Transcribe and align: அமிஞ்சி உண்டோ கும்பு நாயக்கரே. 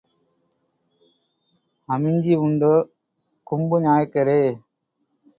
அமிஞ்சி 1.89 2.33
உண்டோ 2.35 2.71
கும்பு 3.47 3.77
நாயக்கரே. 3.79 4.41